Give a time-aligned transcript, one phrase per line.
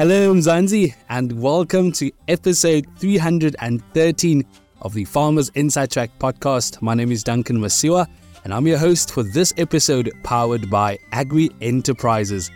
[0.00, 4.46] Hello, Mzansi, and welcome to episode 313
[4.80, 6.80] of the Farmers Inside Track podcast.
[6.80, 8.06] My name is Duncan Masiwa,
[8.42, 12.50] and I'm your host for this episode powered by Agri Enterprises.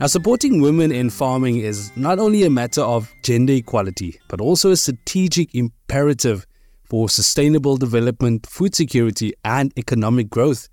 [0.00, 4.72] Now, supporting women in farming is not only a matter of gender equality, but also
[4.72, 6.44] a strategic imperative
[6.82, 10.68] for sustainable development, food security, and economic growth.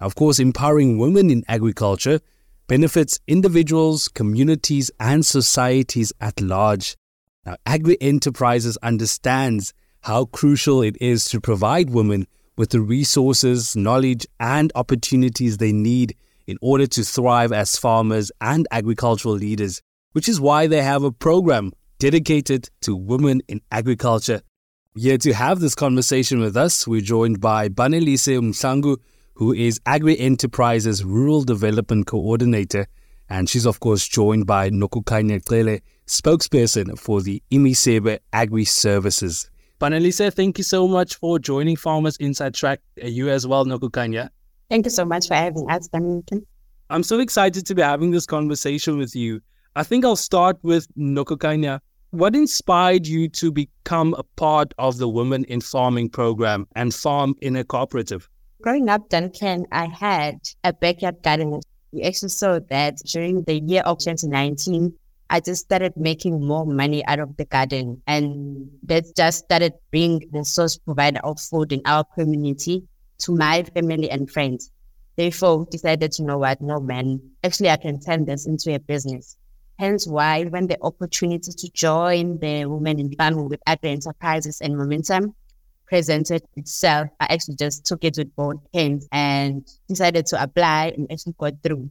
[0.00, 2.20] Of course, empowering women in agriculture
[2.68, 6.96] benefits individuals, communities, and societies at large.
[7.44, 9.72] Now, Agri Enterprises understands
[10.02, 16.14] how crucial it is to provide women with the resources, knowledge, and opportunities they need
[16.46, 19.80] in order to thrive as farmers and agricultural leaders,
[20.12, 24.42] which is why they have a program dedicated to women in agriculture.
[24.94, 28.98] Here to have this conversation with us, we're joined by Banelise Mhlangu,
[29.38, 32.88] who is Agri Enterprises Rural Development Coordinator.
[33.30, 39.48] And she's, of course, joined by Nokukhanya Cele, spokesperson for the Imisebe Agri Services.
[39.80, 42.80] Banelise, thank you so much for joining Farmers Inside Track.
[43.00, 44.30] Uh, you as well, Nokukhanya.
[44.70, 46.44] Thank you so much for having us, Duncan.
[46.90, 49.40] I'm so excited to be having this conversation with you.
[49.76, 51.78] I think I'll start with Nokukhanya.
[52.10, 57.36] What inspired you to become a part of the Women in Farming program and farm
[57.40, 58.28] in a cooperative?
[58.60, 61.60] Growing up, Duncan, I had a backyard garden.
[61.92, 64.92] We actually saw that during the year of 2019,
[65.30, 68.02] I just started making more money out of the garden.
[68.08, 72.82] And that just started being the source provider of food in our community
[73.18, 74.72] to my family and friends.
[75.14, 79.36] Therefore, decided to know what, no man, actually I can turn this into a business.
[79.78, 84.76] Hence why when the opportunity to join the Women in Farming with Agri Enterprises and
[84.76, 85.36] Momentum
[85.88, 91.10] presented itself, I actually just took it with both hands and decided to apply and
[91.10, 91.90] actually got through.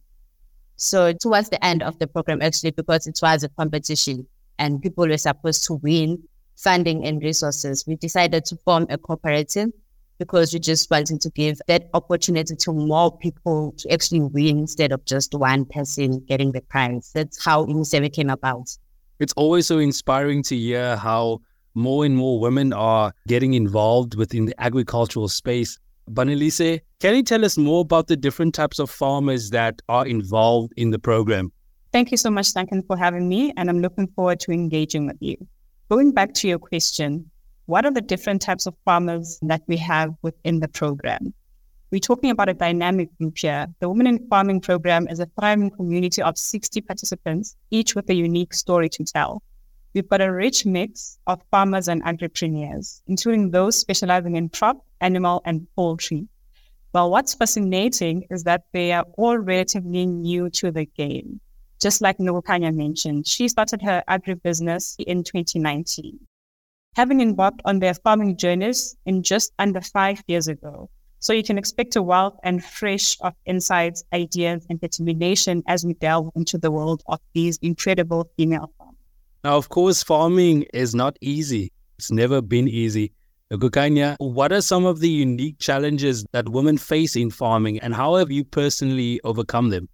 [0.76, 4.28] So towards the end of the program, actually, because it was a competition
[4.60, 6.22] and people were supposed to win
[6.56, 9.72] funding and resources, we decided to form a cooperative
[10.20, 14.92] because we just wanted to give that opportunity to more people to actually win instead
[14.92, 17.12] of just one person getting the prize.
[17.14, 18.70] That's how Imisebe came about.
[19.20, 21.42] It's always so inspiring to hear how
[21.78, 25.78] more and more women are getting involved within the agricultural space.
[26.12, 30.74] Banelise, can you tell us more about the different types of farmers that are involved
[30.76, 31.52] in the program?
[31.94, 35.18] Thank you so much, Duncan, for having me, and I'm looking forward to engaging with
[35.20, 35.38] you.
[35.90, 37.30] Going back to your question,
[37.68, 41.34] what are the different types of farmers that we have within the program?
[41.92, 43.68] We're talking about a dynamic group here.
[43.82, 48.16] The Women in Farming program is a thriving community of 60 participants, each with a
[48.16, 49.44] unique story to tell.
[49.98, 55.42] We've got a rich mix of farmers and entrepreneurs, including those specializing in crop, animal,
[55.44, 56.28] and poultry.
[56.94, 61.42] Well, what's fascinating is that they are all relatively new to the game.
[61.82, 66.20] Just like Nokukhanya mentioned, she started her agribusiness in 2019,
[66.96, 70.92] having embarked on their farming journeys in just under five years ago.
[71.18, 75.96] So you can expect a wealth and fresh of insights, ideas, and determination as we
[75.96, 78.87] delve into the world of these incredible female farmers.
[79.48, 81.72] Now, of course, farming is not easy.
[81.98, 83.14] It's never been easy.
[83.50, 88.16] Gukanya, what are some of the unique challenges that women face in farming and how
[88.16, 89.88] have you personally overcome them?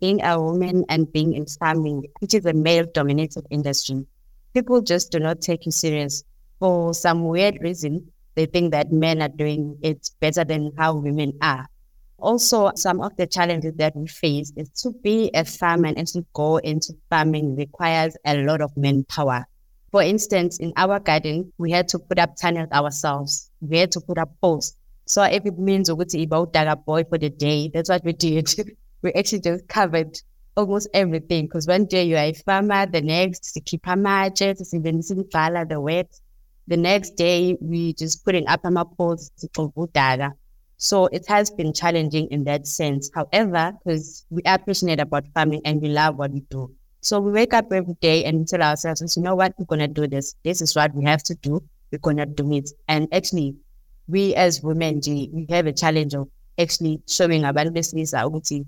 [0.00, 4.06] Being a woman and being in farming, which is a male dominated industry,
[4.54, 6.22] people just do not take you serious.
[6.60, 11.32] For some weird reason, they think that men are doing it better than how women
[11.42, 11.66] are.
[12.22, 16.24] Also, some of the challenges that we face is to be a farmer and to
[16.34, 19.44] go into farming requires a lot of manpower.
[19.90, 23.50] For instance, in our garden, we had to put up tunnels ourselves.
[23.60, 24.76] We had to put up posts.
[25.04, 28.54] So if it means ukuthi about a boy for the day, that's what we did.
[29.02, 30.16] we actually just covered
[30.56, 34.70] almost everything because one day you are a farmer, the next you keep a matches,
[34.70, 36.20] the wet.
[36.68, 40.34] The next day we just putting up our posts for data.
[40.82, 43.08] So it has been challenging in that sense.
[43.14, 46.74] However, because we are passionate about farming and we love what we do.
[47.00, 49.86] So we wake up every day and tell ourselves, you know what, we're going to
[49.86, 50.34] do this.
[50.42, 51.62] This is what we have to do.
[51.92, 52.68] We're going to do it.
[52.88, 53.54] And actually,
[54.08, 58.66] we as women, we have a challenge of actually showing abantu besilisa ukuthi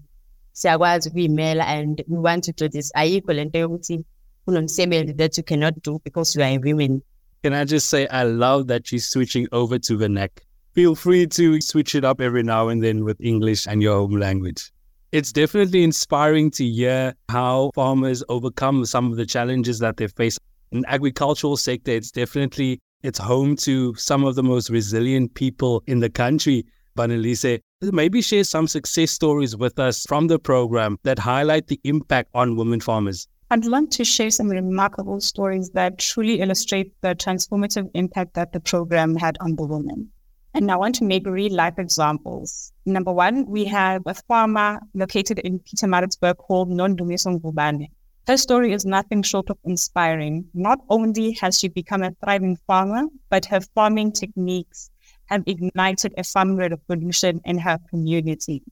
[0.52, 4.04] siyakwazi ukuyimela and we want to do this ayikho lento yokuthi
[4.46, 7.02] kunomsebenzi that you cannot do because you are a woman
[7.42, 10.42] can i just say i love that you're switching over to the neck
[10.74, 14.16] feel free to switch it up every now and then with English and your home
[14.16, 14.72] language.
[15.12, 20.36] It's definitely inspiring to hear how farmers overcome some of the challenges that they face.
[20.72, 25.84] In the agricultural sector, it's definitely it's home to some of the most resilient people
[25.86, 26.66] in the country.
[26.96, 32.30] Banelise, maybe share some success stories with us from the program that highlight the impact
[32.34, 33.28] on women farmers.
[33.50, 38.60] I'd like to share some remarkable stories that truly illustrate the transformative impact that the
[38.60, 40.10] program had on the women.
[40.56, 42.72] And I want to make real life examples.
[42.86, 47.88] Number one, we have a farmer located in Pietermaritzburg called Nondumiso Ngubane.
[48.28, 50.46] Her story is nothing short of inspiring.
[50.54, 54.92] Not only has she become a thriving farmer, but her farming techniques
[55.26, 58.62] have ignited a farming revolution in her community.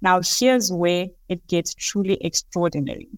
[0.00, 3.10] Now, here's where it gets truly extraordinary.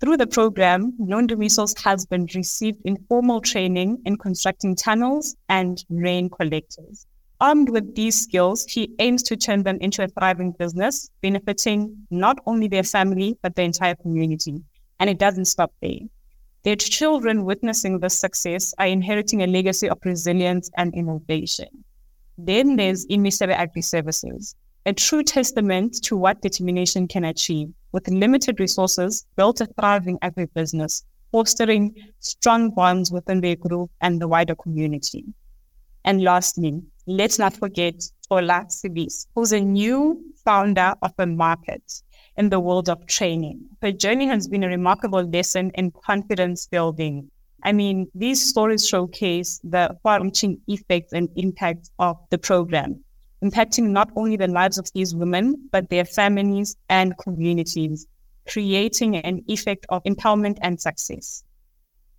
[0.00, 7.06] Through the program, Nondumiso's husband received informal training in constructing tunnels and rain collectors.
[7.40, 12.38] Armed with these skills, he aims to turn them into a thriving business, benefiting not
[12.46, 14.62] only their family, but the entire community.
[15.00, 15.98] And it doesn't stop there.
[16.62, 21.68] Their children witnessing this success are inheriting a legacy of resilience and innovation.
[22.38, 24.54] Then there's Imisebe Agri Services,
[24.86, 27.68] a true testament to what determination can achieve.
[27.92, 34.28] With limited resources, built a thriving agribusiness, fostering strong bonds within their group and the
[34.28, 35.24] wider community.
[36.04, 37.94] And lastly, let's not forget
[38.30, 42.02] Ola Sibis, who's a new founder of a market
[42.36, 43.64] in the world of training.
[43.80, 47.30] Her journey has been a remarkable lesson in confidence building.
[47.62, 53.02] I mean, these stories showcase the far reaching effects and impact of the program,
[53.42, 58.06] impacting not only the lives of these women, but their families and communities,
[58.48, 61.44] creating an effect of empowerment and success.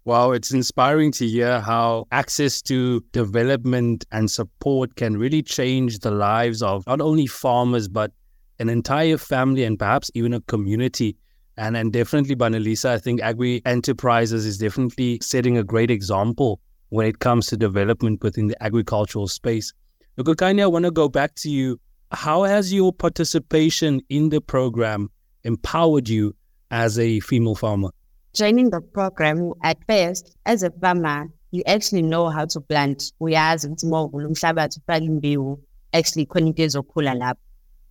[0.07, 6.11] Wow, it's inspiring to hear how access to development and support can really change the
[6.11, 8.13] lives of not only farmers, but
[8.57, 11.17] an entire family and perhaps even a community.
[11.57, 17.05] And, and definitely, Banelise, I think Agri Enterprises is definitely setting a great example when
[17.05, 19.73] it comes to development within the agricultural space.
[20.17, 21.81] Nokukhanya, I want to go back to you.
[22.13, 25.09] How has your participation in the program
[25.43, 26.33] empowered you
[26.71, 27.89] as a female farmer?
[28.37, 33.11] Joining the program at first as a farmer you actually know how to plant.
[33.19, 35.59] Uyazi ukuthi uma uvula umhlabathi ufake imbewu
[35.93, 37.39] actually khona into ezokhula lapho.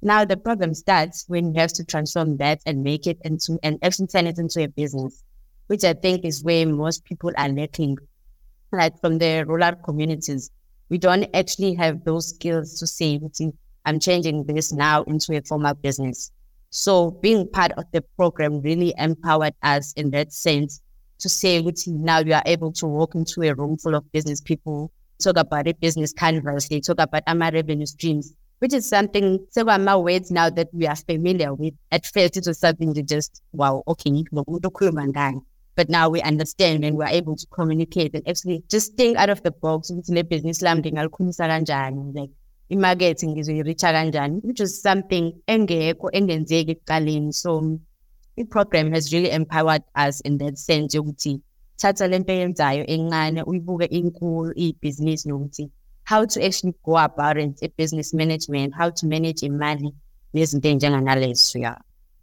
[0.02, 3.78] Now the problem starts when you have to transform that and make it into and
[3.82, 5.24] actually turn it into a business
[5.66, 7.96] which i think is where most people are lacking.
[8.70, 10.50] Like from the rural communities
[10.90, 13.20] we don't actually have those skills to say
[13.84, 16.30] i'm changing this now into a formal business
[16.76, 20.82] so being part of the program really empowered us in that sense
[21.18, 24.42] to say, which now you are able to walk into a room full of business
[24.42, 29.38] people, talk about a business canvas, they talk about our revenue streams, which is something,
[29.48, 31.72] several more words now that we are familiar with.
[31.92, 34.24] At first, it was something to just, wow, okay,
[35.76, 39.42] but now we understand and we're able to communicate and actually just think out of
[39.44, 40.84] the box with business like
[42.68, 47.78] imakethe ngizoyi-reach-a kanjani which is something engekho engenzeki ekuqaleni so
[48.36, 51.40] i-program has really empowered us in that sense yokuthi
[51.80, 55.70] thatha lento eyenzayo encane uyibuke inkulu iyibhizinisi nokuthi
[56.04, 59.94] how to actually go about it business management how to manage imali
[60.34, 61.78] nezinto ey'njenganalezo yeah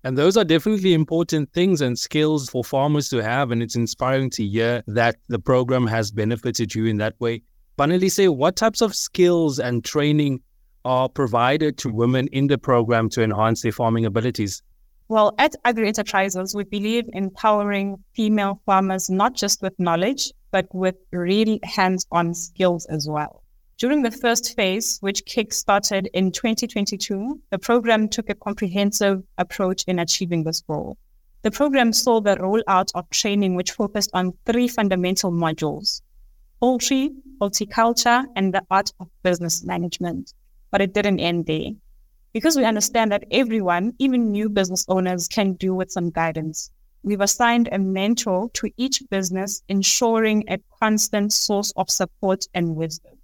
[0.05, 3.51] And those are definitely important things and skills for farmers to have.
[3.51, 7.43] And it's inspiring to hear that the program has benefited you in that way.
[7.75, 10.39] Banelise, what types of skills and training
[10.85, 14.61] are provided to women in the program to enhance their farming abilities?
[15.07, 20.67] Well, at Agri Enterprises, we believe in empowering female farmers not just with knowledge, but
[20.71, 23.41] with really hands on skills as well.
[23.79, 29.97] During the first phase, which kick-started in 2022, the program took a comprehensive approach in
[29.97, 30.95] achieving this goal.
[31.41, 36.01] The program saw the rollout of training, which focused on three fundamental modules
[36.63, 40.33] poultry, horticulture, and the art of business management.
[40.71, 41.71] But it didn't end there.
[42.31, 46.71] Because we understand that everyone, even new business owners, can do with some guidance.
[47.03, 53.17] We've assigned a mentor to each business, ensuring a constant source of support and wisdom.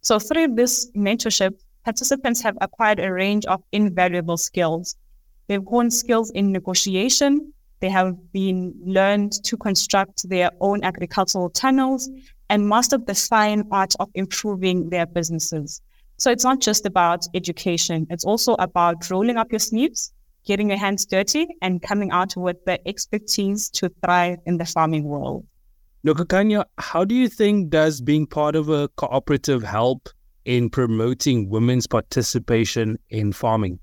[0.00, 1.52] So through this mentorship,
[1.84, 4.96] participants have acquired a range of invaluable skills.
[5.46, 7.52] They've honed skills in negotiation.
[7.80, 12.08] They have been learned to construct their own agricultural tunnels
[12.52, 15.80] and mastered the fine art of improving their businesses.
[16.18, 18.06] So it's not just about education.
[18.10, 20.12] It's also about rolling up your sleeves,
[20.44, 25.04] getting your hands dirty and coming out with the expertise to thrive in the farming
[25.04, 25.46] world.
[26.06, 30.10] Nokukhanya, how do you think does being part of a cooperative help
[30.44, 33.78] in promoting women's participation in farming?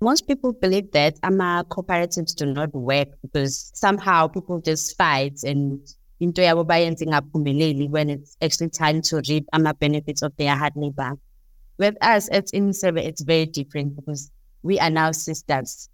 [0.00, 5.80] Most people believe that AMA cooperatives do not work because somehow people just fight and
[6.22, 11.12] into yabo bayenze ingaphumeleli when it's actually time to reap ama-benefits of their hard labor.
[11.78, 14.30] With us at Imisebe, it's very different because
[14.62, 15.88] we are now sisters.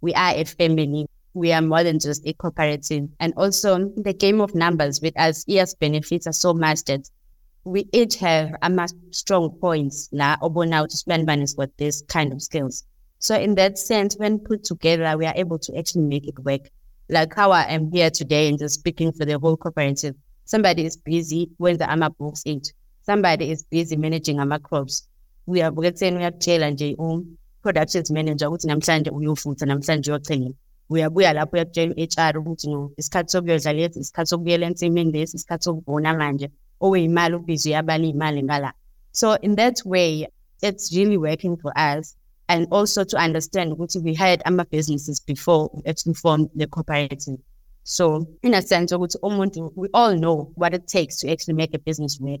[0.00, 1.06] We are a family.
[1.34, 3.08] we are more than just a cooperative.
[3.20, 7.08] And also the game of numbers with us ES benefits are so much that
[7.64, 12.32] we each have a strong points now or now to spend money with this kind
[12.32, 12.84] of skills.
[13.18, 16.68] So in that sense, when put together, we are able to actually make it work.
[17.12, 20.14] Like how I am here today and just speaking for the whole cooperative.
[20.46, 22.72] Somebody is busy when the AMA books it.
[23.02, 25.06] Somebody is busy managing AMA crops.
[25.44, 30.50] We are saying we have nje um production manager ukuthi namhlanje uyofutha namhlanje uyocela
[30.90, 36.14] uyabuya lapho uyakutshela u-HR ukuthi no isikhathi sokuyodla lesi isikhathi sokubuyela ensimini lesi isikhathi sokuvuna
[36.14, 36.50] manje
[36.80, 38.72] okuyimali ubize uyabala iy'mali ngala
[39.10, 40.26] so in that way
[40.62, 42.16] it's really working for us
[42.48, 47.38] and also to understand ukuthi we had ama businesses before we actually formed the cooperative.
[47.84, 52.18] So in a sense we all know what it takes to actually make a business
[52.20, 52.40] work.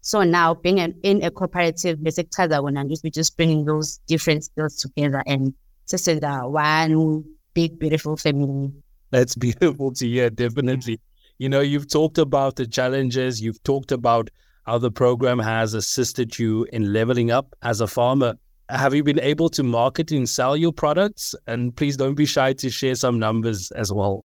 [0.00, 4.00] So now being an, in a cooperative bese kuchaza kona nje we just bringing those
[4.06, 5.54] different skills together and
[5.86, 7.24] sesenza one
[7.54, 8.72] big beautiful family.
[9.10, 11.00] That's beautiful to hear definitely.
[11.38, 14.30] You know you've talked about the challenges you've talked about
[14.66, 18.34] how the program has assisted you in leveling up as a farmer
[18.68, 21.34] have you been able to market and sell your products?
[21.46, 24.24] And please don't be shy to share some numbers as well.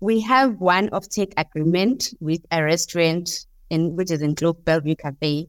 [0.00, 5.48] We have one off-take agreement with a restaurant in which is in Globe Bellevue Cafe.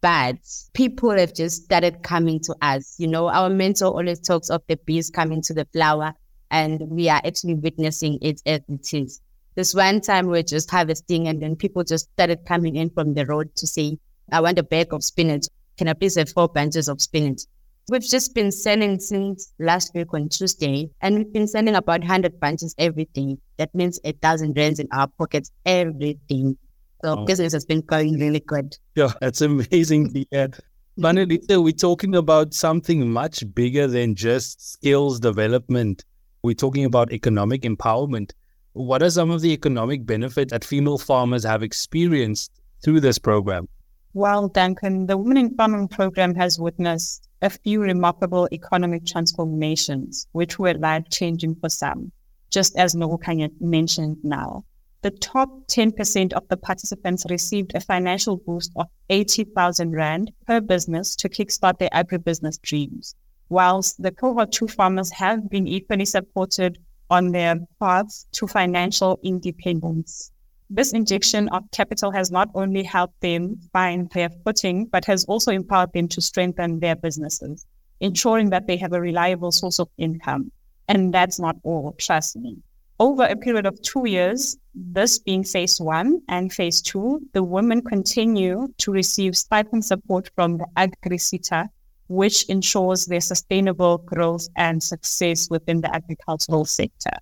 [0.00, 0.36] But
[0.72, 2.94] people have just started coming to us.
[2.98, 6.14] You know, our mentor always talks of the bees coming to the flower,
[6.50, 9.20] and we are actually witnessing it as it is.
[9.56, 13.12] This one time we we're just harvesting, and then people just started coming in from
[13.12, 13.98] the road to say,
[14.32, 15.46] I want a bag of spinach.
[15.76, 17.42] Can I please have four bunches of spinach?
[17.88, 22.38] We've just been selling since last week on Tuesday, and we've been sending about 100
[22.38, 23.36] bunches every day.
[23.56, 26.54] That means a thousand rands in our pockets every day.
[27.02, 27.24] So oh.
[27.24, 28.76] business has been going really good.
[28.94, 30.50] Yeah, that's amazing to hear.
[30.98, 36.04] Manelita, we're talking about something much bigger than just skills development.
[36.42, 38.32] We're talking about economic empowerment.
[38.74, 42.52] What are some of the economic benefits that female farmers have experienced
[42.84, 43.68] through this program?
[44.12, 50.58] Well, Duncan, the Women in Farming program has witnessed a few remarkable economic transformations, which
[50.58, 52.12] were life changing for some,
[52.50, 54.64] just as Nokukhanya mentioned now.
[55.02, 61.16] The top 10% of the participants received a financial boost of 80,000 Rand per business
[61.16, 63.14] to kickstart their agribusiness dreams,
[63.48, 66.78] whilst the cohort 2 farmers have been equally supported
[67.08, 70.30] on their paths to financial independence.
[70.72, 75.50] This injection of capital has not only helped them find their footing, but has also
[75.50, 77.66] empowered them to strengthen their businesses,
[77.98, 80.52] ensuring that they have a reliable source of income.
[80.86, 82.58] And that's not all, trust me.
[83.00, 87.82] Over a period of two years, this being phase one and phase two, the women
[87.82, 91.68] continue to receive stipend support from the AgriSETA,
[92.06, 97.16] which ensures their sustainable growth and success within the agricultural sector.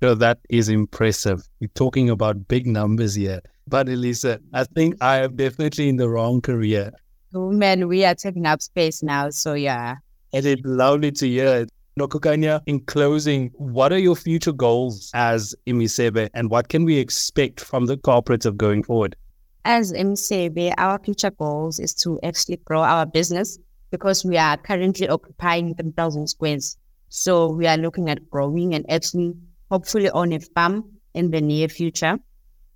[0.00, 1.42] So that is impressive.
[1.60, 3.40] We're talking about big numbers here.
[3.68, 6.92] Banelise, I think I am definitely in the wrong career.
[7.34, 9.30] Oh, man, we are taking up space now.
[9.30, 9.96] So yeah.
[10.32, 11.66] It is lovely to hear.
[11.98, 17.60] Nokukhanya, in closing, what are your future goals as Imisebe and what can we expect
[17.60, 19.16] from the cooperative going forward?
[19.64, 23.58] As Imisebe, our future goals is to actually grow our business
[23.90, 26.76] because we are currently occupying 10,000 squares.
[27.08, 29.34] So we are looking at growing and actually
[29.70, 30.84] hopefully on a farm
[31.14, 32.18] in the near future.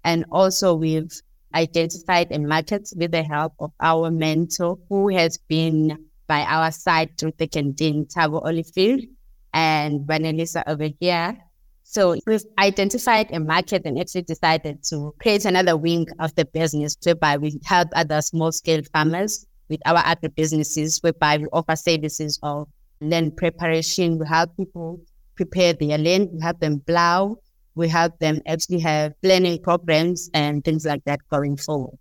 [0.04, 1.12] And also we've
[1.54, 7.18] identified a market with the help of our mentor who has been by our side
[7.18, 9.08] through the canteen, Thabo Olivier
[9.52, 11.36] and Vanessa over here.
[11.84, 16.96] So we've identified a market and actually decided to create another wing of the business
[17.02, 22.38] whereby we help other small scale farmers with our agri businesses, whereby we offer services
[22.42, 22.68] of
[23.02, 24.18] land preparation.
[24.18, 25.00] We help people
[25.44, 27.36] prepare their land, we help them plow,
[27.74, 31.98] we help them actually have planning programs and things like that going forward.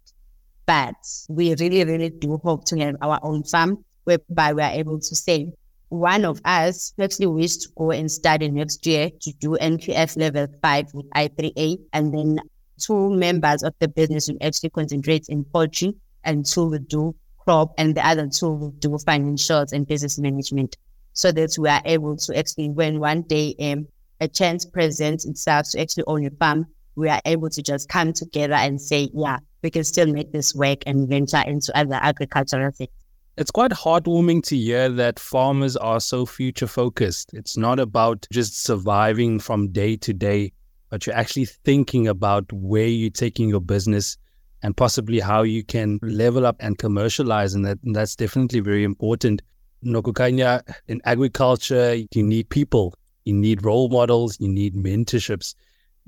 [0.66, 0.96] But
[1.30, 5.16] we really, really do hope to have our own farm whereby we are able to
[5.16, 5.52] say
[5.90, 10.48] one of us actually wish to go and study next year to do NQF level
[10.62, 11.78] five with I3A.
[11.92, 12.40] And then
[12.80, 17.74] two members of the business will actually concentrate in poultry and two will do crop
[17.78, 20.78] and the other two will do financials and business management
[21.14, 23.88] so that we are able to actually, when one day um,
[24.20, 26.66] a chance presents itself to actually own a farm,
[26.96, 30.54] we are able to just come together and say, yeah, we can still make this
[30.56, 32.90] work and venture into other agricultural things.
[33.38, 37.32] It's quite heartwarming to hear that farmers are so future focused.
[37.34, 40.52] It's not about just surviving from day to day,
[40.90, 44.18] but you're actually thinking about where you're taking your business
[44.64, 47.54] and possibly how you can level up and commercialize.
[47.54, 49.42] And, that, and that's definitely very important.
[49.84, 52.94] Nokukhanya, in agriculture, you need people.
[53.26, 55.54] you need role models, you need mentorships.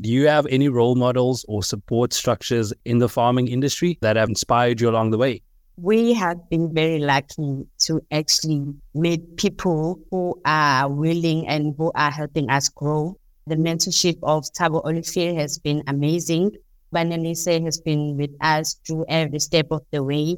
[0.01, 4.29] Do you have any role models or support structures in the farming industry that have
[4.29, 5.41] inspired you along the way?
[5.77, 12.11] We have been very lucky to actually meet people who are willing and who are
[12.11, 13.17] helping us grow.
[13.47, 16.51] The mentorship of Thabo Olivier has been amazing.
[16.93, 20.37] Banelise has been with us through every step of the way.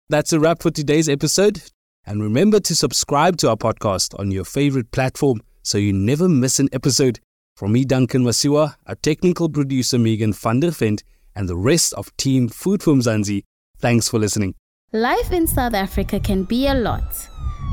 [0.09, 1.63] That's a wrap for today's episode.
[2.05, 6.59] And remember to subscribe to our podcast on your favorite platform so you never miss
[6.59, 7.19] an episode.
[7.55, 11.03] From me, Duncan Masiwa, our technical producer, Megan van der Vent,
[11.35, 13.43] and the rest of Team Food for Mzansi,
[13.79, 14.55] thanks for listening.
[14.91, 17.29] Life in South Africa can be a lot.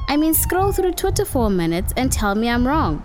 [0.09, 3.05] I mean, scroll through Twitter for a minute and tell me I'm wrong.